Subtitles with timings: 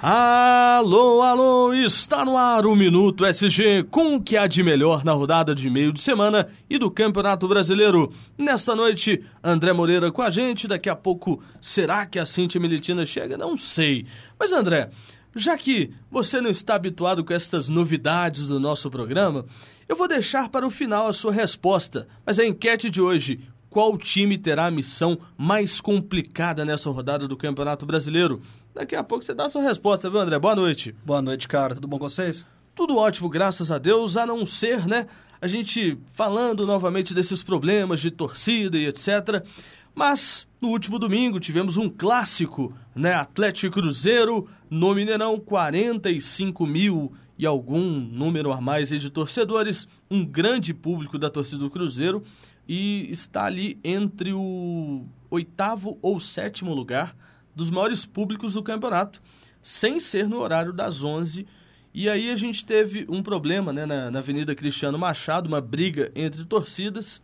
[0.00, 5.10] Alô, alô, está no ar o Minuto SG com o que há de melhor na
[5.10, 8.12] rodada de meio de semana e do Campeonato Brasileiro.
[8.38, 10.68] Nesta noite, André Moreira com a gente.
[10.68, 13.36] Daqui a pouco, será que a Cintia Militina chega?
[13.36, 14.06] Não sei.
[14.38, 14.88] Mas, André,
[15.34, 19.46] já que você não está habituado com estas novidades do nosso programa,
[19.88, 22.06] eu vou deixar para o final a sua resposta.
[22.24, 27.36] Mas a enquete de hoje: qual time terá a missão mais complicada nessa rodada do
[27.36, 28.40] Campeonato Brasileiro?
[28.78, 30.38] Daqui a pouco você dá a sua resposta, viu, André?
[30.38, 30.94] Boa noite.
[31.04, 31.74] Boa noite, cara.
[31.74, 32.46] Tudo bom com vocês?
[32.76, 35.08] Tudo ótimo, graças a Deus, a não ser, né?
[35.40, 39.44] A gente falando novamente desses problemas de torcida e etc.
[39.92, 43.14] Mas no último domingo tivemos um clássico, né?
[43.14, 50.24] Atlético e Cruzeiro no Mineirão, 45 mil e algum número a mais de torcedores, um
[50.24, 52.22] grande público da torcida do Cruzeiro
[52.68, 57.16] e está ali entre o oitavo ou sétimo lugar
[57.58, 59.20] dos maiores públicos do campeonato,
[59.60, 61.44] sem ser no horário das 11
[61.92, 66.12] e aí a gente teve um problema né, na, na Avenida Cristiano Machado, uma briga
[66.14, 67.20] entre torcidas.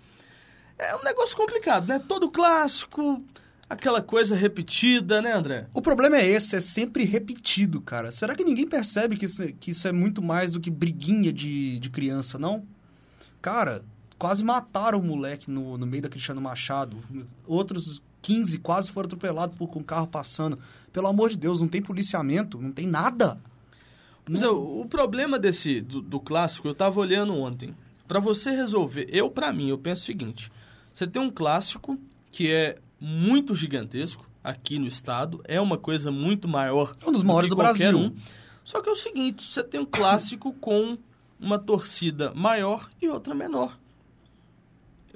[0.76, 2.00] É um negócio complicado, né?
[2.00, 3.22] Todo clássico,
[3.70, 5.68] aquela coisa repetida, né, André?
[5.72, 8.10] O problema é esse, é sempre repetido, cara.
[8.10, 11.32] Será que ninguém percebe que isso, é, que isso é muito mais do que briguinha
[11.32, 12.66] de, de criança, não?
[13.40, 13.84] Cara,
[14.18, 16.96] quase mataram o moleque no, no meio da Cristiano Machado.
[17.46, 20.58] Outros 15 quase foram atropelados por, com um carro passando.
[20.90, 23.38] Pelo amor de Deus, não tem policiamento, não tem nada.
[24.26, 27.74] Mas o, o problema desse do, do clássico, eu estava olhando ontem.
[28.08, 30.50] Para você resolver, eu para mim, eu penso o seguinte:
[30.90, 31.98] você tem um clássico
[32.32, 36.94] que é muito gigantesco aqui no estado, é uma coisa muito maior.
[37.02, 37.98] É um dos maiores do, do Brasil.
[37.98, 38.14] Um.
[38.64, 40.96] Só que é o seguinte, você tem um clássico com
[41.38, 43.76] uma torcida maior e outra menor.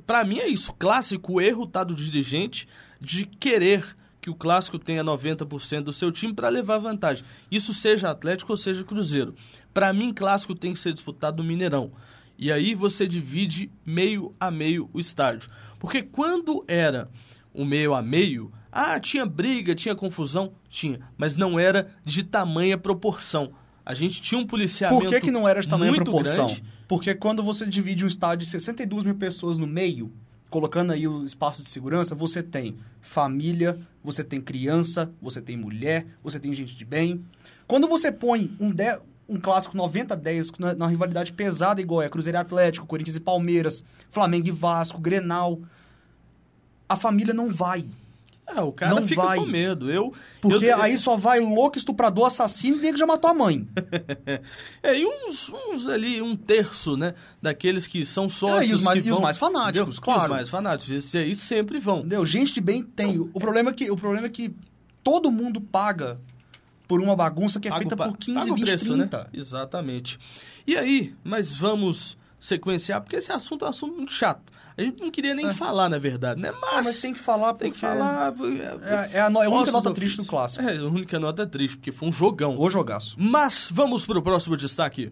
[0.07, 2.69] Para mim é isso, clássico, o erro tá do dirigente
[3.01, 7.25] de querer que o clássico tenha 90% do seu time para levar vantagem.
[7.51, 9.35] Isso seja Atlético ou seja Cruzeiro.
[9.73, 11.93] Para mim, clássico tem que ser disputado no Mineirão.
[12.37, 15.51] E aí você divide meio a meio o estádio.
[15.79, 17.09] Porque quando era
[17.53, 22.77] o meio a meio, ah, tinha briga, tinha confusão, tinha, mas não era de tamanha
[22.77, 23.53] proporção.
[23.85, 25.01] A gente tinha um policiamento.
[25.01, 26.47] Por que, que não era de tamanha proporção?
[26.47, 26.63] Grande.
[26.87, 30.13] Porque quando você divide um estádio de 62 mil pessoas no meio,
[30.51, 36.07] colocando aí o espaço de segurança, você tem família, você tem criança, você tem mulher,
[36.23, 37.25] você tem gente de bem.
[37.67, 38.99] Quando você põe um, de,
[39.29, 43.85] um clássico 90-10 na, na, rivalidade pesada igual é Cruzeiro e Atlético, Corinthians e Palmeiras,
[44.11, 45.61] Flamengo e Vasco, Grenal,
[46.89, 47.87] a família não vai.
[48.55, 49.39] É, o cara não fica vai.
[49.39, 49.91] com medo.
[49.91, 53.35] Eu, Porque eu, aí só vai louco, estuprador, assassino e nem que já matou a
[53.35, 53.69] mãe.
[54.83, 57.15] é, e uns, uns, ali, um terço, né?
[57.43, 58.71] Daqueles que são sócios.
[58.71, 60.03] É, e, os mais, e os mais fanáticos, entendeu?
[60.03, 60.23] claro.
[60.23, 60.95] Os mais fanáticos.
[60.95, 61.99] Esses aí sempre vão.
[61.99, 62.25] Entendeu?
[62.25, 63.19] Gente de bem tem.
[63.19, 64.55] O problema é que, o problema é que
[65.03, 66.21] todo mundo paga
[66.87, 69.19] por uma bagunça que é Paga feita o por 15, paga o 20, preço, 30.
[69.19, 69.27] Né?
[69.35, 70.19] Exatamente.
[70.67, 74.43] E aí, mas vamos sequenciar, porque esse assunto é um assunto muito chato.
[74.77, 75.55] A gente não queria nem É.
[75.55, 76.53] falar, na verdade, né?
[76.53, 77.65] Mas, Ah, mas tem que falar porque...
[77.65, 78.33] tem que falar.
[79.13, 80.63] É, é a, no- é a única nota triste do clássico.
[80.63, 82.57] É, a única nota triste, porque foi um jogão.
[82.59, 83.17] O jogaço.
[83.19, 85.11] Mas vamos para o próximo destaque.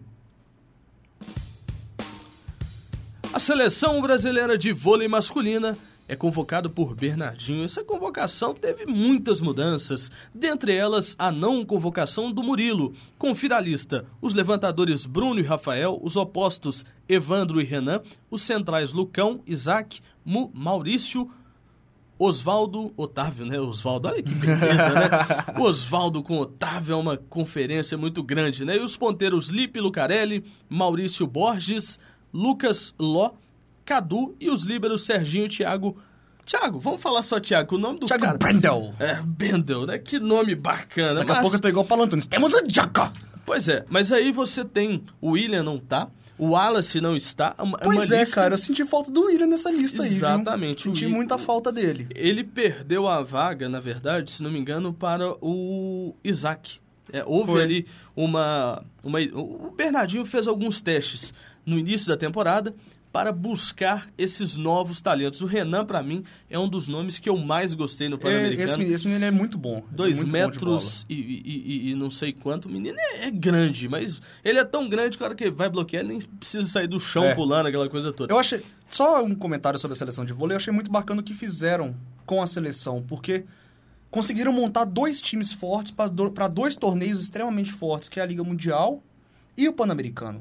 [3.33, 5.77] A seleção brasileira de vôlei masculina
[6.07, 7.63] é convocada por Bernardinho.
[7.63, 12.93] Essa convocação teve muitas mudanças, dentre elas a não convocação do Murilo.
[13.17, 18.01] Confira a lista: os levantadores Bruno e Rafael, os opostos Evandro e Renan,
[18.31, 21.29] os centrais Lucão, Isaac, Mu, Maurício,
[22.19, 23.59] Oswaldo, Otávio, né?
[23.59, 25.09] Oswaldo, olha que beleza, né?
[25.61, 28.75] Oswaldo com Otávio é uma conferência muito grande, né?
[28.75, 31.99] E os ponteiros Lipe Lucarelli, Maurício Borges,
[32.33, 33.31] Lucas Ló,
[33.87, 35.97] Cadu e os líberos Serginho e Thiago.
[36.45, 38.37] Thiago, vamos falar só Thiago, o nome do Thiago cara...
[38.37, 38.93] Brendel.
[38.99, 39.97] É, Bendel, né?
[39.97, 41.15] Que nome bacana.
[41.21, 42.25] Daqui a mas- pouco eu tô igual o Paulo Antunes.
[42.25, 43.11] Temos o Jaca!
[43.45, 47.55] Pois é, mas aí você tem o William não tá, o Wallace não está.
[47.59, 48.53] Uma, Pois uma é, lista- cara.
[48.55, 50.17] Eu senti falta do William nessa lista aí, viu?
[50.17, 52.07] Exatamente, Senti muita falta dele.
[52.13, 56.79] ele perdeu a vaga, na verdade, se não me engano, para o Isaac.
[57.11, 57.63] É, houve Foi.
[57.63, 59.19] ali uma, uma.
[59.33, 61.33] O Bernardinho fez alguns testes
[61.65, 62.75] no início da temporada
[63.17, 65.41] para buscar esses novos talentos.
[65.41, 68.83] O Renan, para mim, é um dos nomes que eu mais gostei no É, Pan-Americano.
[68.83, 69.83] esse, esse menino é muito bom.
[69.89, 71.41] Dois muito bom de metros e, e-
[71.87, 72.67] e- e não sei quanto.
[72.67, 75.67] O menino é, é grande, mas ele é tão grande que a hora que vai
[75.67, 77.33] bloquear, ele nem precisa sair do chão É.
[77.33, 78.31] pulando, aquela coisa toda.
[78.31, 78.61] Eu achei.
[78.87, 80.53] Só um comentário sobre a seleção de vôlei.
[80.53, 83.45] Eu achei muito bacana o que fizeram com a seleção, porque
[84.11, 89.01] conseguiram montar dois times fortes para dois torneios extremamente fortes, que é a Liga Mundial
[89.57, 90.39] e o Pan-Americano.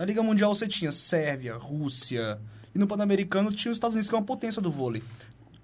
[0.00, 2.40] Na Liga Mundial você tinha Sérvia, Rússia,
[2.74, 5.02] e no Pan-Americano tinha os Estados Unidos, que é uma potência do vôlei.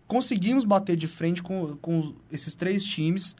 [0.06, 3.34] Conseguimos bater de frente com, com esses três times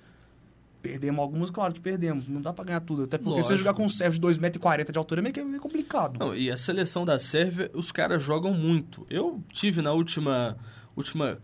[0.81, 2.28] Perdemos algumas, claro que perdemos.
[2.28, 3.02] Não dá pra ganhar tudo.
[3.02, 3.48] Até porque Lógico.
[3.52, 6.16] você jogar com um Sérvio de 2,40m de altura é meio, que- meio complicado.
[6.19, 9.04] Não, e a seleção da Sérvia, os caras jogam muito.
[9.10, 10.56] Eu tive na última.
[10.96, 11.38] última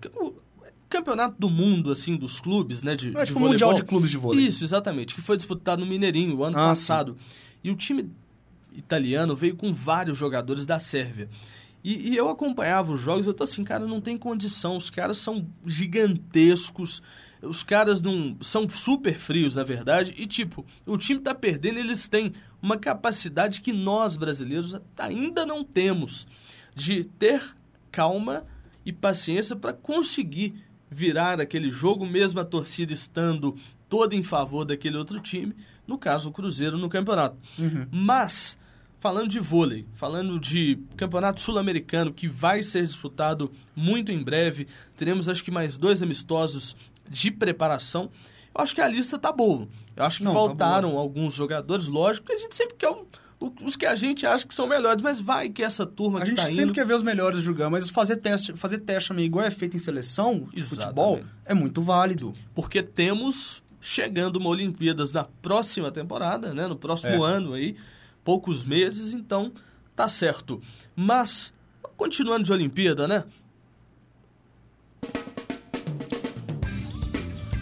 [0.89, 2.95] campeonato do mundo, assim, dos clubes, né?
[2.95, 4.47] De, É de tipo o Mundial de Clubes de Vôlei.
[4.47, 5.15] Isso, exatamente.
[5.15, 7.17] Que foi disputado no Mineirinho o ano Ah, passado.
[7.65, 8.11] E o time
[8.77, 11.29] italiano veio com vários jogadores da Sérvia.
[11.85, 14.77] E, e eu acompanhava os jogos, eu tô assim, cara, não tem condição.
[14.77, 17.03] Os caras são gigantescos.
[17.43, 20.15] Os caras não são super frios, na verdade.
[20.17, 25.65] E tipo, o time tá perdendo, eles têm uma capacidade que nós brasileiros ainda não
[25.65, 26.27] temos
[26.75, 27.43] de ter
[27.91, 28.45] calma
[28.87, 30.55] e paciência para conseguir
[30.91, 33.57] virar aquele jogo, mesmo a torcida estando
[33.89, 35.55] toda em favor daquele outro time,
[35.87, 37.37] no caso o Cruzeiro no campeonato.
[37.59, 37.87] Uhum.
[37.91, 38.59] Mas,
[39.03, 45.29] falando de vôlei, falando de campeonato sul-americano que vai ser disputado muito em breve, teremos
[45.29, 46.77] acho que mais dois amistosos
[47.11, 48.09] de preparação.
[48.55, 49.67] Eu acho que a lista tá boa.
[49.97, 53.05] Eu acho que Não, tá faltaram alguns jogadores, lógico, que a gente sempre quer o-
[53.41, 56.23] o- os que a gente acha que são melhores, mas vai que essa turma A
[56.23, 56.73] que gente tá sempre indo...
[56.73, 59.81] quer ver os melhores jogando, mas fazer teste, fazer teste também igual é feito em
[59.81, 60.69] seleção de Exatamente.
[60.85, 62.33] futebol é muito válido.
[62.55, 66.69] porque temos chegando uma Olimpíadas na próxima temporada, né?
[66.69, 67.29] No próximo É.
[67.29, 67.75] ano aí,
[68.25, 69.53] poucos meses, então
[69.95, 70.61] tá certo.
[70.95, 71.53] Mas
[71.97, 73.25] continuando de Olimpíada, né?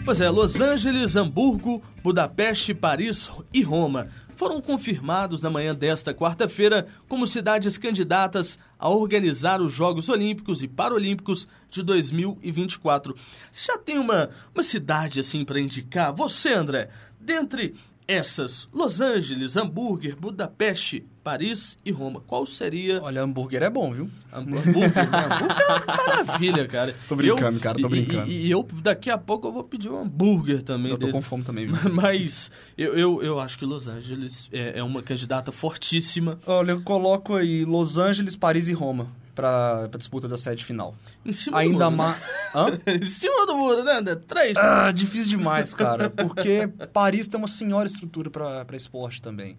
[0.03, 4.09] Pois é, Los Angeles, Hamburgo, Budapeste, Paris e Roma
[4.41, 10.67] foram confirmados na manhã desta quarta-feira como cidades candidatas a organizar os Jogos Olímpicos e
[10.67, 13.15] Paralímpicos de 2024.
[13.51, 16.11] Você já tem uma, uma cidade assim para indicar?
[16.11, 17.75] Você, André, dentre
[18.07, 24.09] essas, Los Angeles, Hambúrguer, Budapeste, Paris e Roma, qual seria Olha, hambúrguer é bom, viu?
[24.33, 25.01] Hambúrguer, né?
[25.01, 25.85] Hambúrguer é uma
[26.25, 26.95] maravilha, cara.
[27.07, 28.29] Tô brincando, Eu- cara, tô brincando.
[28.31, 30.91] E, e eu, daqui a pouco, eu vou pedir um hambúrguer também.
[30.91, 31.13] Eu tô desse.
[31.17, 31.77] com fome também, viu?
[31.93, 36.39] Mas eu, eu, eu acho que Los Angeles é, é uma candidata fortíssima.
[36.45, 40.93] Olha, eu coloco aí Los Angeles, Paris e Roma pra, pra disputa da sede final.
[41.25, 42.21] Em cima Ainda do muro, mais.
[42.53, 42.69] Hã?
[42.71, 42.79] né?
[43.01, 44.15] em cima do muro, né, André?
[44.15, 44.55] Três.
[44.57, 46.09] Ah, difícil demais, cara.
[46.09, 49.57] Porque Paris tem uma senhora estrutura pra, pra esporte também.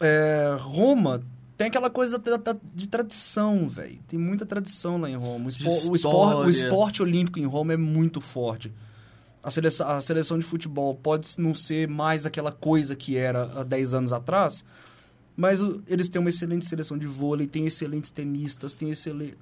[0.00, 1.22] É, Roma
[1.56, 4.00] tem aquela coisa da- da- de tradição, velho.
[4.08, 5.44] Tem muita tradição lá em Roma.
[5.64, 8.72] O, o, espor- o esporte olímpico em Roma é muito forte.
[9.42, 13.62] A seleção, a seleção de futebol pode não ser mais aquela coisa que era há
[13.64, 14.64] 10 anos atrás,
[15.36, 19.34] mas eles têm uma excelente seleção de vôlei, tem excelentes tenistas, tem, excele,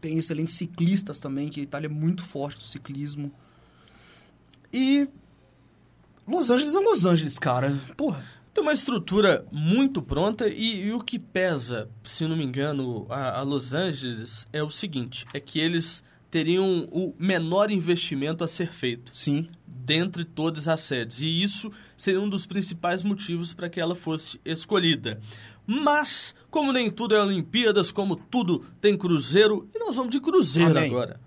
[0.00, 3.32] tem excelentes ciclistas também, que a Itália é muito forte no ciclismo.
[4.72, 5.08] E
[6.26, 7.78] Los Angeles é Los Angeles, cara.
[7.96, 8.24] Porra.
[8.54, 13.38] Tem uma estrutura muito pronta e, e o que pesa, se não me engano, a,
[13.38, 18.72] a Los Angeles é o seguinte: é que eles teriam o menor investimento a ser
[18.72, 19.14] feito.
[19.14, 19.46] Sim.
[19.66, 21.20] dentre todas as sedes.
[21.20, 25.20] E isso seria um dos principais motivos para que ela fosse escolhida.
[25.66, 30.70] Mas, como nem tudo é Olimpíadas, como tudo tem Cruzeiro, e nós vamos de Cruzeiro
[30.70, 30.88] Amém.
[30.88, 31.20] agora.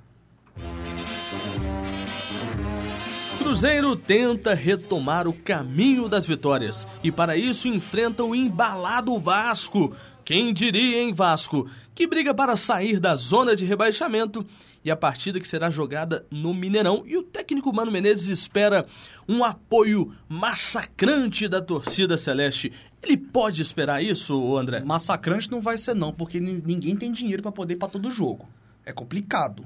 [3.37, 9.93] Cruzeiro tenta retomar o caminho das vitórias e para isso enfrenta o embalado Vasco.
[10.23, 11.69] Quem diria, hein, Vasco?
[11.95, 14.45] Que briga para sair da zona de rebaixamento
[14.83, 17.03] e a partida que será jogada no Mineirão.
[17.07, 18.85] E o técnico Mano Menezes espera
[19.29, 22.73] um apoio massacrante da torcida celeste.
[23.01, 24.81] Ele pode esperar isso, André?
[24.83, 28.11] Massacrante não vai ser não, porque ni- ninguém tem dinheiro pra poder ir pra todo
[28.11, 28.47] jogo.
[28.85, 29.65] É complicado.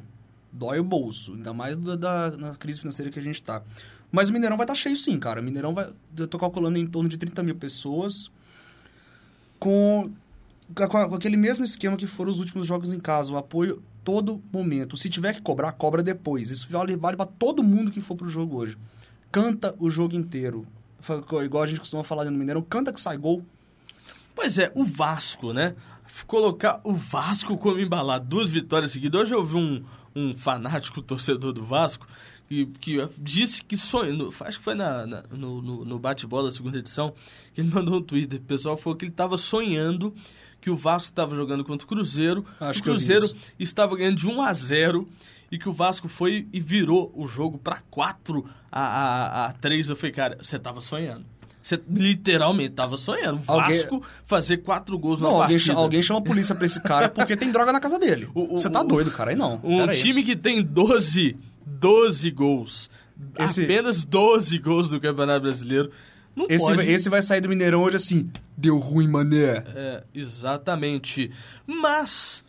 [0.51, 3.63] Dói o bolso, ainda mais da, da- na crise financeira que a gente tá.
[4.11, 5.41] Mas o Mineirão vai estar cheio sim, cara.
[5.41, 5.91] O Mineirão vai.
[6.17, 8.29] Eu tô calculando em torno de 30 mil pessoas.
[9.59, 10.11] Com,
[10.75, 13.31] com, com aquele mesmo esquema que foram os últimos jogos em casa.
[13.31, 14.95] O apoio todo momento.
[14.97, 16.49] Se tiver que cobrar, cobra depois.
[16.49, 18.77] Isso vale, vale para todo mundo que for pro jogo hoje.
[19.31, 20.65] Canta o jogo inteiro.
[21.45, 23.43] Igual a gente costuma falar no Mineirão, canta que sai gol.
[24.35, 25.75] Pois é, o Vasco, né?
[26.25, 29.21] Colocar o Vasco como embalar duas vitórias seguidas.
[29.21, 29.83] Hoje eu vi um,
[30.15, 32.07] um fanático torcedor do Vasco
[32.47, 34.33] que, que disse que sonhou.
[34.41, 37.13] Acho que foi na, na- no, no, no bate-bola, segunda edição,
[37.53, 38.39] que ele mandou um Twitter.
[38.39, 40.13] O pessoal falou que ele estava sonhando
[40.61, 42.45] que o Vasco estava jogando contra o Cruzeiro.
[42.59, 45.07] Acho o Cruzeiro estava ganhando de 1 a 0
[45.51, 49.89] e que o Vasco foi e virou o jogo para 4 a, a, a 3.
[49.89, 51.25] Eu falei, cara, você estava sonhando.
[51.61, 53.41] Você literalmente estava sonhando.
[53.47, 55.73] O Alguém- Vasco fazer quatro gols Não, na alguém, partida.
[55.73, 58.29] cha- alguém chama a polícia pra esse cara porque tem droga na casa dele.
[58.35, 59.31] O- o- Você tá o- doido, cara.
[59.31, 59.59] Aí não.
[59.63, 59.97] Um Pera aí.
[60.01, 61.35] time que tem 12,
[61.65, 62.89] 12 gols.
[63.37, 65.91] Esse- Apenas 12 gols do Campeonato Brasileiro.
[66.39, 66.77] Não Esse, pode.
[66.77, 68.31] vai- esse vai sair do Mineirão hoje assim.
[68.57, 69.63] Deu ruim, mané.
[69.75, 71.31] É, exatamente.
[71.67, 72.45] Mas,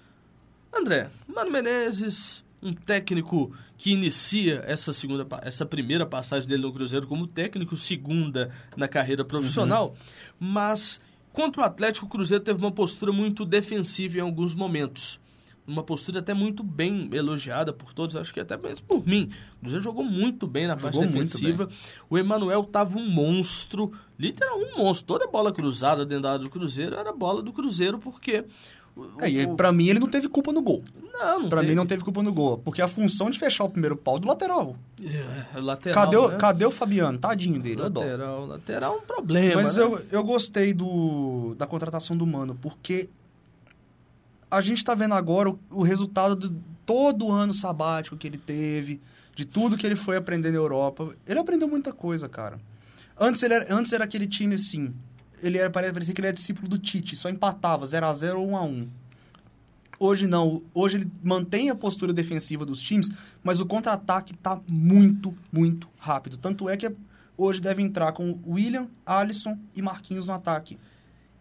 [0.73, 7.07] André, Mano Menezes, um técnico que inicia essa segunda, essa primeira passagem dele no Cruzeiro
[7.07, 9.95] como técnico, segunda na carreira profissional, uhum.
[10.39, 11.01] mas
[11.33, 15.20] contra o Atlético, o Cruzeiro teve uma postura muito defensiva em alguns momentos.
[15.71, 19.31] Uma postura até muito bem elogiada por todos, acho que até mesmo por mim.
[19.57, 21.69] O Cruzeiro jogou muito bem na jogou parte defensiva.
[22.09, 25.07] O Emanuel tava um monstro, literal um monstro.
[25.07, 28.45] Toda bola cruzada dentro da área do Cruzeiro era bola do Cruzeiro, porque
[29.21, 29.55] é, o...
[29.55, 30.83] Pra mim, ele não teve culpa no gol.
[31.13, 31.71] Não, não Pra teve.
[31.71, 32.59] mim, não teve culpa no gol.
[32.59, 34.77] Porque a função de fechar o primeiro pau do lateral.
[35.55, 36.37] É, lateral cadê, o, né?
[36.37, 37.19] cadê o Fabiano?
[37.19, 39.85] Tadinho dele, lateral, Lateral é um problema, Mas né?
[39.85, 43.09] eu, eu gostei do, da contratação do Mano, porque
[44.51, 48.39] a gente tá vendo agora o, o resultado de todo o ano sabático que ele
[48.39, 49.01] teve,
[49.35, 51.15] de tudo que ele foi aprender na Europa.
[51.27, 52.59] Ele aprendeu muita coisa, cara.
[53.19, 54.95] Antes, ele era, antes era aquele time assim,
[55.43, 58.49] ele era, parecia que ele era discípulo do Tite, só empatava 0 a 0 ou
[58.51, 58.89] 1 a 1
[60.03, 60.63] Hoje não.
[60.73, 63.11] Hoje ele mantém a postura defensiva dos times,
[63.45, 66.39] mas o contra-ataque está muito, muito rápido.
[66.39, 66.91] Tanto é que
[67.37, 70.79] hoje deve entrar com William, Alisson e Marquinhos no ataque.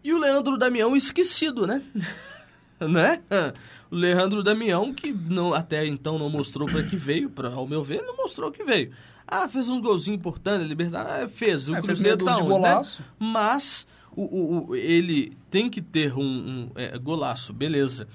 [0.04, 1.82] E o Leandro Damião esquecido, né?
[2.88, 3.20] né?
[3.90, 7.82] O Leandro Damião, que não, até então não mostrou para que veio, pra, ao meu
[7.82, 8.92] ver, não mostrou que veio.
[9.26, 11.68] Ah, fez uns golzinhos importantes, Liberdade, ah, fez.
[11.68, 12.60] O é, Cruzeiro tá onde.
[12.60, 12.82] Né?
[13.18, 18.08] Mas o, o, o, ele tem que ter um, um é, golaço, beleza.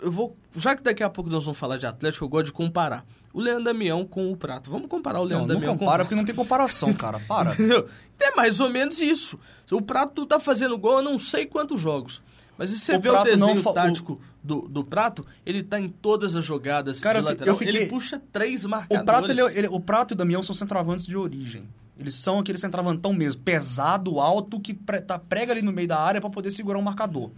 [0.00, 2.52] Eu vou, já que daqui a pouco nós vamos falar de Atlético, eu gosto de
[2.52, 4.70] comparar o Leandro Damião com o Prato.
[4.70, 7.18] Vamos comparar o Leandro não, Damião não compara, porque não tem comparação, cara.
[7.20, 7.56] Para.
[8.20, 9.38] é mais ou menos isso.
[9.70, 12.22] O Prato tá fazendo gol há não sei quantos jogos.
[12.56, 15.88] Mas se você o vê o desenho não, tático do, do Prato, ele tá em
[15.88, 17.56] todas as jogadas cara, de lateral.
[17.56, 17.82] Fiquei...
[17.82, 19.02] Ele puxa três marcadores.
[19.02, 21.68] O Prato, ele, ele, o Prato e o Damião são centroavantes de origem.
[21.98, 25.98] Eles são aquele centroavantão mesmo, pesado, alto, que pre, tá, prega ali no meio da
[25.98, 27.30] área para poder segurar um marcador.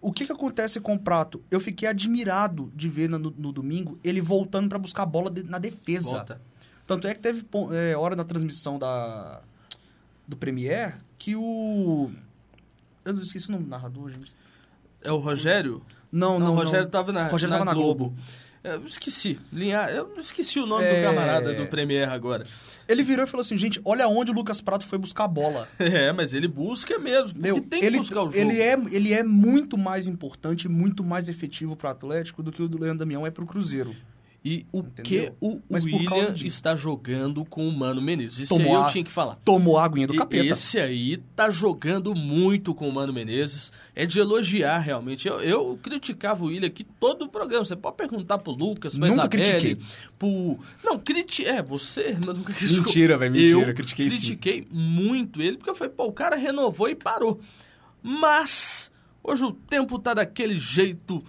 [0.00, 1.42] O que, que acontece com o Prato?
[1.50, 5.42] Eu fiquei admirado de ver no, no domingo ele voltando para buscar a bola de,
[5.42, 6.10] na defesa.
[6.10, 6.40] Volta.
[6.86, 9.40] Tanto é que teve é, hora na transmissão da,
[10.28, 12.10] do Premier que o.
[13.04, 14.32] Eu esqueci o nome do narrador, gente.
[15.06, 15.82] É o Rogério?
[16.10, 16.46] Não, não.
[16.46, 16.90] não o Rogério não.
[16.90, 18.06] tava na, Rogério na, tava na Globo.
[18.06, 18.18] Globo.
[18.64, 19.38] Eu esqueci.
[19.52, 19.88] Linha...
[19.88, 20.96] Eu esqueci o nome é...
[20.96, 22.44] do camarada do Premier agora.
[22.88, 25.68] Ele virou e falou assim, gente, olha onde o Lucas Prato foi buscar a bola.
[25.78, 28.36] É, mas ele busca mesmo, Meu, tem ele, que buscar o jogo.
[28.36, 32.68] Ele é, ele é muito mais importante, muito mais efetivo pro Atlético do que o
[32.68, 33.94] do Leandro Damião é pro Cruzeiro.
[34.48, 35.02] E o Entendeu?
[35.02, 38.38] que o Mas William está jogando com o Mano Menezes?
[38.38, 39.34] Isso Tomou aí eu tinha que falar.
[39.44, 40.46] Tomou a aguinha do e capeta.
[40.46, 43.72] Esse aí tá jogando muito com o Mano Menezes.
[43.92, 45.26] É de elogiar, realmente.
[45.26, 47.64] Eu, eu criticava o William aqui todo o programa.
[47.64, 49.86] Você pode perguntar pro Lucas, pra Nunca Isabelle, critiquei.
[50.16, 50.60] Pro...
[50.84, 51.44] Não, criti...
[51.44, 52.84] É, você mas nunca criticou.
[52.84, 53.70] Mentira, velho, mentira.
[53.70, 54.78] Eu critiquei, critiquei sim.
[54.78, 57.40] muito ele, porque eu falei, pô, o cara renovou e parou.
[58.00, 58.92] Mas,
[59.24, 61.20] hoje o tempo tá daquele jeito.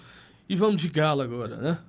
[0.47, 1.79] E vamos de galo agora, né?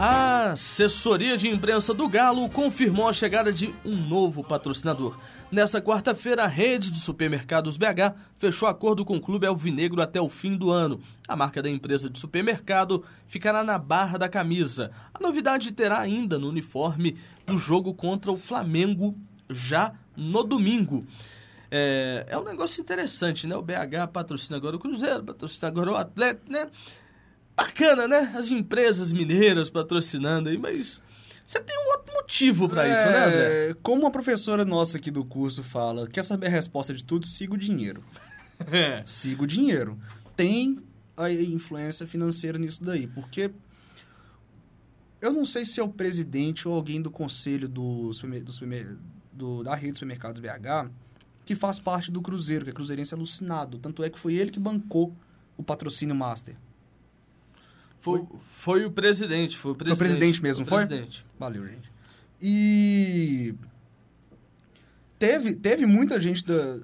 [0.00, 5.18] A assessoria de imprensa do Galo confirmou a chegada de um novo patrocinador.
[5.50, 10.28] Nesta quarta-feira, a rede de supermercados BH fechou acordo com o Clube Alvinegro até o
[10.28, 11.00] fim do ano.
[11.26, 14.92] A marca da empresa de supermercado ficará na barra da camisa.
[15.12, 19.16] A novidade terá ainda no uniforme do jogo contra o Flamengo
[19.50, 21.04] já no domingo.
[21.72, 23.56] É, é um negócio interessante, né?
[23.56, 26.68] O BH patrocina agora o Cruzeiro, patrocina agora o Atlético, né?
[27.58, 28.32] Bacana, né?
[28.36, 31.02] As empresas mineiras patrocinando aí, mas
[31.44, 33.76] você tem um outro motivo para é, isso, né, André?
[33.82, 37.26] Como uma professora nossa aqui do curso fala, quer saber a resposta de tudo?
[37.26, 38.04] Siga o dinheiro.
[38.72, 39.04] É.
[39.06, 39.96] Siga o dinheiro.
[40.34, 40.80] Tem
[41.16, 43.52] a influência financeira nisso daí, porque
[45.20, 48.98] eu não sei se é o presidente ou alguém do conselho do, do,
[49.32, 50.90] do da rede de supermercados BH
[51.46, 53.78] que faz parte do Cruzeiro, que é cruzeirense alucinado.
[53.78, 55.14] Tanto é que foi ele que bancou
[55.56, 56.56] o patrocínio Master.
[58.00, 59.98] Foi, foi o presidente, foi o presidente.
[59.98, 60.86] Foi o presidente mesmo, foi?
[60.86, 61.24] Presidente.
[61.38, 61.90] Valeu, gente.
[62.40, 63.54] E
[65.18, 66.78] teve, teve muita gente da.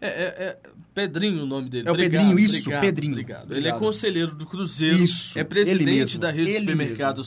[0.00, 0.58] É, é, é
[0.94, 1.88] Pedrinho o nome dele.
[1.88, 3.12] É o obrigado, Pedrinho, isso, obrigado, Pedrinho.
[3.12, 3.44] Obrigado.
[3.44, 3.66] Obrigado.
[3.66, 4.96] Ele é conselheiro do Cruzeiro.
[4.96, 5.38] Isso.
[5.38, 7.22] É presidente da rede de supermercado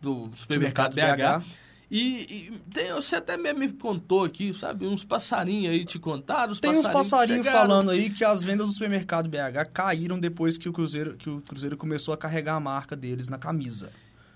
[0.00, 0.98] do supermercado BH.
[0.98, 1.44] BH.
[1.90, 4.86] E, e você até mesmo me contou aqui, sabe?
[4.86, 6.54] Uns passarinhos aí te contaram.
[6.54, 10.72] Tem uns passarinhos falando aí que as vendas do supermercado BH caíram depois que o
[10.72, 13.90] Cruzeiro, que o Cruzeiro começou a carregar a marca deles na camisa.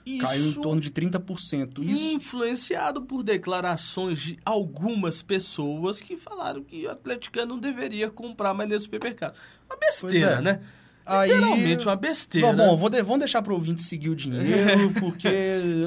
[0.05, 1.79] Isso Caiu em torno de 30%.
[1.79, 8.53] Isso influenciado por declarações de algumas pessoas que falaram que o atleticano não deveria comprar
[8.53, 9.35] mais nesse supermercado.
[9.67, 10.41] Uma besteira, é.
[10.43, 10.61] né?
[11.07, 12.53] Literalmente uma besteira.
[12.53, 15.29] Bom, bom vou de, vamos deixar para o ouvinte seguir o dinheiro, porque...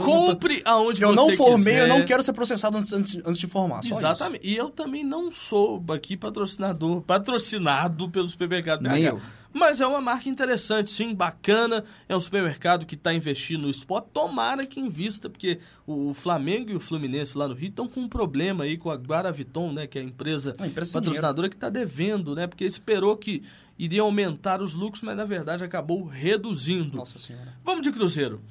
[0.04, 0.70] Compre tô...
[0.70, 1.82] aonde eu você não formei, quiser.
[1.82, 4.46] eu não quero ser processado antes, antes, antes de formar, Exatamente.
[4.46, 4.56] Isso.
[4.56, 9.20] E eu também não sou aqui patrocinador, patrocinado pelo supermercado Nem eu.
[9.54, 11.84] Mas é uma marca interessante, sim, bacana.
[12.08, 14.10] É um supermercado que está investindo no esporte.
[14.14, 18.10] Tomara que invista, porque o Flamengo e o Fluminense lá no Rio estão com um
[18.10, 19.88] problema aí com a Guaraviton, né?
[19.88, 22.48] Que é a empresa, a empresa patrocinadora que está devendo, né?
[22.48, 23.44] Porque esperou que
[23.78, 26.98] iria aumentar os lucros, mas na verdade acabou reduzindo.
[26.98, 27.54] Nossa Senhora.
[27.64, 28.42] Vamos de Cruzeiro.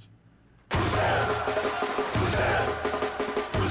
[0.69, 2.66] Cruzeiro.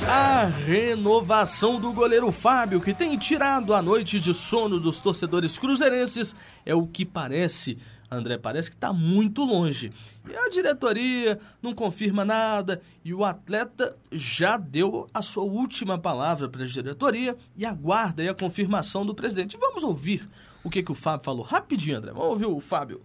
[0.07, 6.35] A renovação do goleiro Fábio, que tem tirado a noite de sono dos torcedores cruzeirenses,
[6.63, 7.79] é o que parece.
[8.09, 9.89] André, parece que está muito longe.
[10.29, 16.47] E a diretoria não confirma nada e o atleta já deu a sua última palavra
[16.47, 19.57] para a diretoria e aguarda a confirmação do presidente.
[19.57, 20.29] Vamos ouvir
[20.63, 21.43] o que, que o Fábio falou.
[21.43, 22.11] Rapidinho, André.
[22.11, 23.01] Vamos ouvir o Fábio.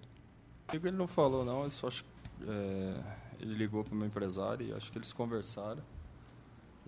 [0.70, 1.62] Ele não falou, não.
[1.62, 1.88] Ele, só,
[2.46, 2.94] é,
[3.40, 5.82] ele ligou para o meu empresário e acho que eles conversaram.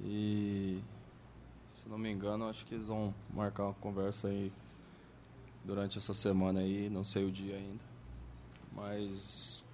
[0.04, 0.82] E
[1.76, 4.52] se não me engano, acho que eles vão marcar uma conversa aí
[5.64, 7.84] durante essa semana aí, não sei o dia ainda.
[8.72, 9.64] Mas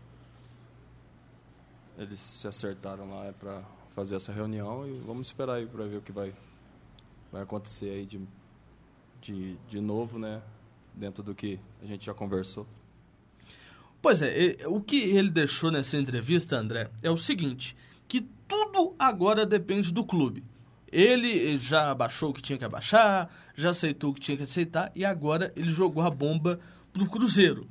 [1.96, 5.96] eles se acertaram lá é para fazer essa reunião e vamos esperar aí para ver
[5.96, 6.34] o que vai
[7.30, 8.20] vai acontecer aí de,
[9.20, 10.42] de, de novo, né?
[10.94, 12.66] Dentro do que a gente já conversou.
[14.00, 18.28] Pois é, o que ele deixou nessa entrevista, André, é o seguinte: que
[18.68, 20.44] tudo agora depende do clube.
[20.90, 24.90] Ele já abaixou o que tinha que abaixar, já aceitou o que tinha que aceitar
[24.94, 26.58] e agora ele jogou a bomba
[26.92, 27.66] pro Cruzeiro.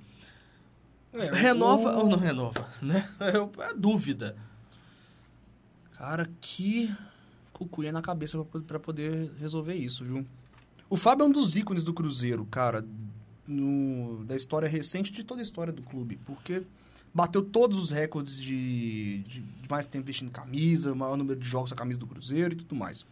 [1.14, 2.00] É, renova o...
[2.00, 3.10] ou não renova, né?
[3.20, 4.36] É a dúvida.
[5.98, 6.94] Cara, que
[7.52, 8.38] cucuia na cabeça
[8.68, 10.26] para poder resolver isso, viu?
[10.88, 12.86] O Fábio é um dos ícones do Cruzeiro, cara,
[13.48, 16.64] no, da história recente de toda a história do clube, porque
[17.14, 21.72] bateu todos os recordes de, de, de, mais tempo vestindo camisa, maior número de jogos
[21.72, 23.06] com a camisa do Cruzeiro e tudo mais.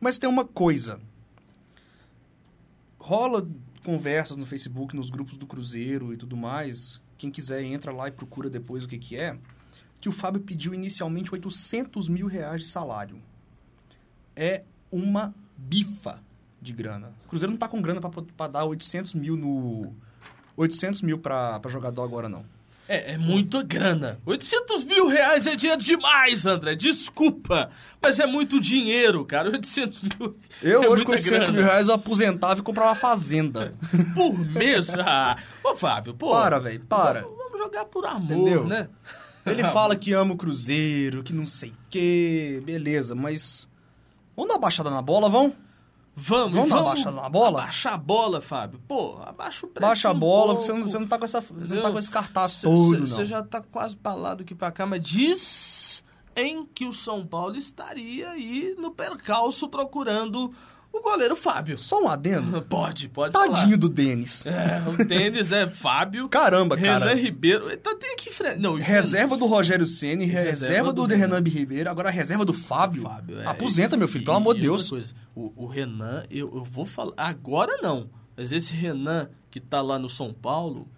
[0.00, 1.00] Mas tem uma coisa.
[2.98, 3.48] Rola
[3.84, 7.00] conversas no Facebook, nos grupos do Cruzeiro e tudo mais.
[7.16, 9.38] Quem quiser entra lá e procura depois o que, que é.
[10.00, 13.20] Que o Fábio pediu inicialmente 800 mil reais de salário.
[14.34, 16.22] É uma bifa
[16.60, 17.12] de grana.
[17.26, 19.92] O Cruzeiro não tá com grana para dar 800 mil no...
[20.56, 22.44] 800 mil para jogador agora, não.
[22.92, 24.18] É, é muita grana.
[24.26, 26.74] 800 mil reais é dinheiro demais, André.
[26.74, 27.70] Desculpa.
[28.02, 29.48] Mas é muito dinheiro, cara.
[29.48, 30.36] 800 mil.
[30.60, 31.52] Eu, é hoje, com 800 grana.
[31.52, 33.74] mil reais, eu aposentava e comprava uma fazenda.
[34.12, 34.90] Por mês?
[34.98, 35.36] Ah.
[35.62, 36.32] Ô, Fábio, pô.
[36.32, 37.20] Para, velho, para.
[37.22, 38.66] Vamos, jogar por amor, Entendeu?
[38.66, 38.88] né?
[39.46, 42.60] Ele fala que ama o Cruzeiro, que não sei o quê.
[42.64, 43.68] Beleza, mas.
[44.34, 45.54] Vamos dar uma baixada na bola, vão?
[46.16, 47.60] Vamos, vamos, vamos abaixar a bola?
[47.60, 48.80] Abaixa a bola, Fábio.
[48.86, 49.88] Pô, abaixa o preço.
[49.88, 51.40] Baixa a bola, um porque você não, você não tá com essa.
[51.40, 53.14] Você não tá com esse cartaz cê, todo, cê.
[53.14, 56.02] Você já tá quase pra lá do que pra cá, mas diz
[56.36, 60.52] em que o São Paulo estaria aí no percalço procurando
[60.92, 61.78] o goleiro Fábio.
[61.78, 62.62] Só um adendo?
[62.68, 63.76] Pode, pode Tadinho falar.
[63.76, 64.44] do Denis.
[64.46, 66.28] É, o Denis é Fábio.
[66.28, 67.10] Caramba, cara.
[67.10, 67.72] Renan Ribeiro.
[67.72, 68.30] Então tem que...
[68.58, 72.52] Não, reserva do Rogério Ceni, reserva, reserva do, do Renan Ribeiro, agora a reserva do
[72.52, 73.02] Fábio.
[73.02, 73.46] Fábio é.
[73.46, 74.90] Aposenta, meu filho, pelo amor de Deus.
[74.90, 77.12] Coisa, o, o Renan, eu, eu vou falar...
[77.16, 78.10] Agora não.
[78.36, 80.88] Mas esse Renan que tá lá no São Paulo,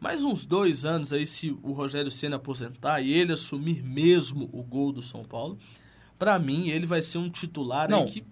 [0.00, 4.62] mais uns dois anos aí, se o Rogério Ceni aposentar e ele assumir mesmo o
[4.62, 5.58] gol do São Paulo,
[6.18, 8.06] para mim ele vai ser um titular não.
[8.06, 8.24] que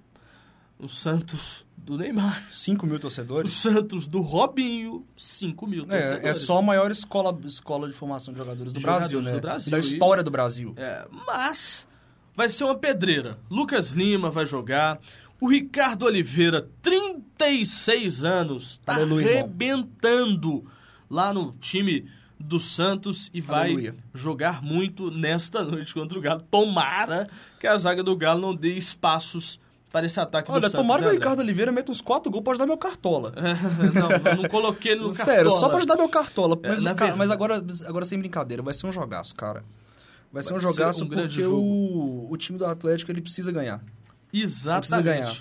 [0.80, 3.52] um Santos do Neymar, 5 mil o torcedores.
[3.54, 6.38] Santos do Robinho, 5 mil É, é torcedores.
[6.40, 9.40] só a maior escola, escola de formação de jogadores do De Brasil, jogadores né?
[9.40, 10.74] do Brasil, da e- história do Brasil.
[10.78, 11.86] É, mas
[12.36, 13.38] vai ser uma pedreira.
[13.50, 15.00] Lucas Lima vai jogar.
[15.42, 19.40] O Ricardo Oliveira, 36 anos, tá Aleluia, irmão.
[19.44, 20.66] arrebentando
[21.10, 22.08] lá no time
[22.40, 23.96] do Santos e vai Aleluia.
[24.14, 26.42] jogar muito nesta noite contra o Galo.
[26.50, 29.60] Tomara que a zaga do Galo não dê espaços
[29.94, 30.80] para esse ataque do Olha, Santos.
[30.82, 31.18] tomara que o né?
[31.18, 33.32] Ricardo Oliveira meta uns 4 gols pra ajudar meu cartola.
[33.94, 35.60] não, eu não coloquei ele no Sério, cartola.
[35.60, 36.60] só pra ajudar meu cartola.
[36.64, 39.64] É, Mas, na cara, mas agora, agora sem brincadeira, vai ser um jogaço, cara.
[40.32, 43.22] Vai ser Vai um ser jogaço um grande porque o, o time do Atlético ele
[43.22, 43.84] precisa ganhar.
[44.34, 45.04] Exatamente.
[45.06, 45.38] ganhar.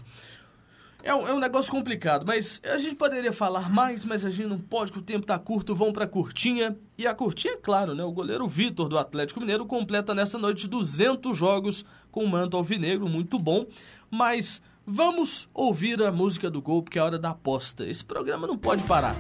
[1.03, 4.49] É um, é um negócio complicado, mas a gente poderia falar mais, mas a gente
[4.49, 5.75] não pode, que o tempo tá curto.
[5.75, 6.77] Vamos pra curtinha.
[6.97, 8.05] E a curtinha, é claro, né?
[8.05, 13.09] O goleiro Vitor do Atlético Mineiro completa nessa noite 200 jogos com o manto alvinegro,
[13.09, 13.67] muito bom.
[14.11, 17.85] Mas vamos ouvir a música do gol, porque é a hora da aposta.
[17.85, 19.17] Esse programa não pode parar.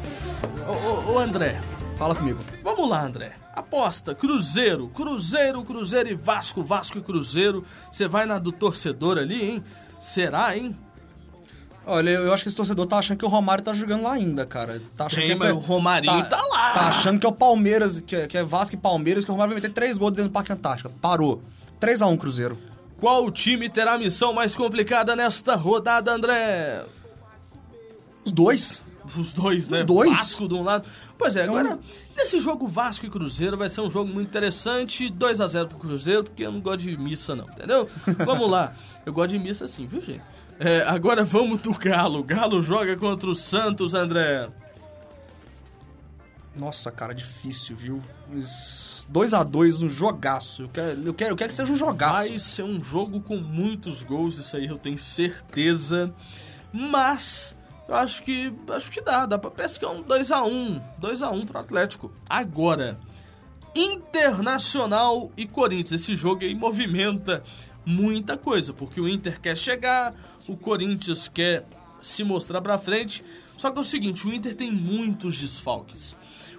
[0.68, 1.60] Ô, ô, ô André,
[2.02, 2.40] Fala comigo.
[2.64, 3.36] Vamos lá, André.
[3.54, 7.64] Aposta, Cruzeiro, Cruzeiro, Cruzeiro e Vasco, Vasco e Cruzeiro.
[7.92, 9.64] Você vai na do torcedor ali, hein?
[10.00, 10.76] Será, hein?
[11.84, 14.46] Olha, eu acho que esse torcedor tá achando que o Romário tá jogando lá ainda,
[14.46, 14.80] cara.
[14.96, 16.72] Tá achando Tem, que é- o Romarinho tá lá.
[16.72, 19.34] Tá achando que é o Palmeiras, que é, que é Vasco e Palmeiras, que o
[19.34, 20.90] Romário vai meter 3 gols dentro do Parque Antártica.
[21.00, 21.42] Parou.
[21.80, 22.56] 3x1 Cruzeiro.
[23.00, 26.84] Qual time terá a missão mais complicada nesta rodada, André?
[28.24, 28.80] Os dois.
[29.16, 29.82] Os dois, né?
[29.82, 30.10] dois?
[30.10, 30.88] Vasco de um lado.
[31.18, 31.78] Pois é, agora,
[32.16, 35.10] nesse jogo Vasco e Cruzeiro vai ser um jogo muito interessante.
[35.10, 37.88] 2 a 0 pro Cruzeiro, porque eu não gosto de missa, não, entendeu?
[38.24, 38.72] Vamos lá.
[39.04, 40.22] Eu gosto de missa sim, viu, gente?
[40.58, 42.22] É, agora vamos do Galo.
[42.22, 44.48] Galo joga contra o Santos, André.
[46.54, 48.02] Nossa, cara, difícil, viu?
[49.10, 50.62] 2x2 no jogaço.
[50.62, 52.28] Eu quero, eu, quero, eu quero que seja um jogaço.
[52.28, 56.14] Vai ser um jogo com muitos gols, isso aí eu tenho certeza.
[56.72, 57.56] Mas
[57.88, 61.30] eu acho que acho que dá, dá pra pescar um 2 a 1, 2 a
[61.30, 62.12] 1 pro Atlético.
[62.28, 62.98] Agora,
[63.74, 67.42] Internacional e Corinthians, esse jogo aí movimenta
[67.84, 70.14] muita coisa, porque o Inter quer chegar,
[70.48, 71.64] o Corinthians quer
[72.00, 73.24] se mostrar pra frente.
[73.56, 76.16] Só que é o seguinte, o Inter tem muitos desfalques.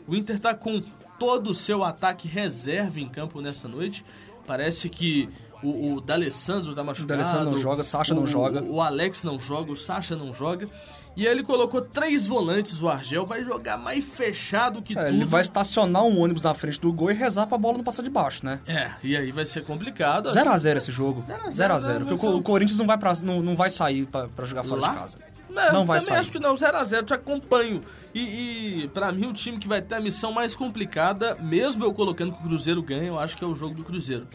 [0.07, 0.81] O Inter tá com
[1.19, 4.03] todo o seu ataque reserva em campo nessa noite.
[4.45, 5.29] Parece que
[5.63, 7.07] o, o D'Alessandro tá machucado.
[7.07, 8.61] D'Alessandro não joga, Sacha não o- joga.
[8.61, 10.67] O Alex não joga, o Sacha não joga.
[11.15, 15.07] E aí ele colocou três volantes, o Argel vai jogar mais fechado que É, tudo.
[15.15, 18.01] ele vai estacionar um ônibus na frente do gol e rezar pra bola não passar
[18.01, 18.59] de baixo, né?
[18.67, 20.29] É, e aí vai ser complicado.
[20.29, 21.23] 0x0 esse jogo.
[21.27, 21.99] 0 a 0, 0x0.
[21.99, 22.05] né?
[22.09, 24.81] Porque o o Corinthians não vai, pra, não, não vai sair pra, pra jogar fora
[24.81, 24.89] Lá?
[24.89, 25.17] de casa.
[25.53, 26.19] Não, Não vai também sair.
[26.19, 27.83] acho que não, 0x0, te acompanho.
[28.13, 31.93] E, e para mim o time que vai ter a missão mais complicada, mesmo eu
[31.93, 34.27] colocando que o Cruzeiro ganha, eu acho que é o jogo do Cruzeiro.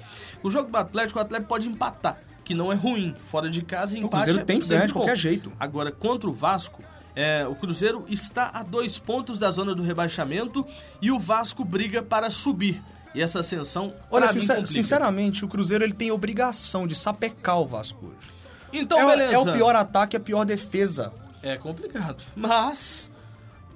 [0.42, 3.14] O jogo do Atlético, o Atlético pode empatar, que não é ruim.
[3.30, 5.52] Fora de casa, empate O Cruzeiro é tem que ganhar de qualquer jeito.
[5.58, 6.82] Agora, contra o Vasco,
[7.16, 10.64] é, o Cruzeiro está a dois pontos da zona do rebaixamento
[11.02, 12.80] e o Vasco briga para subir.
[13.14, 17.66] E essa ascensão, Olha, mim, sincer- sinceramente, o Cruzeiro ele tem obrigação de sapecar o
[17.66, 18.37] Vasco hoje.
[18.72, 19.32] Então, é, o- beleza.
[19.34, 21.12] é o pior ataque, é a pior defesa.
[21.42, 22.22] É complicado.
[22.36, 23.10] Mas,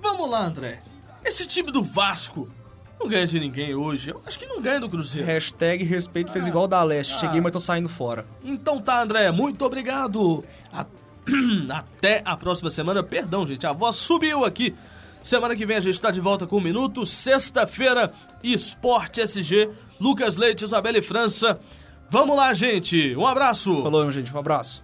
[0.01, 0.81] vamos lá, André.
[1.25, 2.49] Esse time do Vasco
[2.99, 4.11] não ganha de ninguém hoje.
[4.11, 5.27] Eu acho que não ganha do Cruzeiro.
[5.27, 7.19] Hashtag respeito fez igual o da Leste.
[7.19, 8.27] Cheguei, mas tô saindo fora.
[8.45, 9.31] Então tá, André.
[9.31, 10.45] Muito obrigado.
[10.73, 10.87] A-
[11.71, 13.03] Até a próxima semana.
[13.03, 13.65] Perdão, gente.
[13.67, 14.75] A voz subiu aqui.
[15.23, 17.07] Semana que vem a gente tá de volta com um minuto.
[17.07, 19.71] Sexta-feira, Esporte SG.
[20.01, 21.61] Lucas Leite, Isabelle França.
[22.11, 23.15] Vamos lá, gente.
[23.17, 23.83] Um abraço.
[23.85, 24.35] Falou, gente.
[24.35, 24.82] Um abraço.